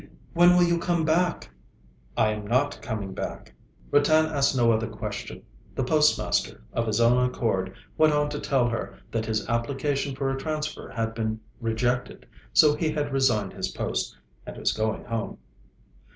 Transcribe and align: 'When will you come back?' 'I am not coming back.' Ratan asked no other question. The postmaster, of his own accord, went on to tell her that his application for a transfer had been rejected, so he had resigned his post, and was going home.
'When 0.33 0.55
will 0.55 0.63
you 0.63 0.79
come 0.79 1.05
back?' 1.05 1.51
'I 2.17 2.29
am 2.31 2.47
not 2.47 2.81
coming 2.81 3.13
back.' 3.13 3.53
Ratan 3.91 4.25
asked 4.25 4.57
no 4.57 4.71
other 4.71 4.87
question. 4.87 5.43
The 5.75 5.83
postmaster, 5.83 6.63
of 6.73 6.87
his 6.87 6.99
own 6.99 7.23
accord, 7.23 7.75
went 7.99 8.11
on 8.11 8.27
to 8.31 8.39
tell 8.39 8.69
her 8.69 8.97
that 9.11 9.27
his 9.27 9.47
application 9.47 10.15
for 10.15 10.31
a 10.31 10.39
transfer 10.39 10.89
had 10.89 11.13
been 11.13 11.39
rejected, 11.59 12.25
so 12.51 12.75
he 12.75 12.89
had 12.89 13.13
resigned 13.13 13.53
his 13.53 13.67
post, 13.67 14.17
and 14.43 14.57
was 14.57 14.71
going 14.73 15.03
home. 15.05 15.37